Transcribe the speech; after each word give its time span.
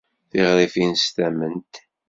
Tiɣrifin 0.29 0.91
s 0.95 1.03
tamemt. 1.15 1.73